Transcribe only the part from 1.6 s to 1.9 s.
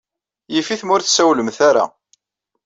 ara.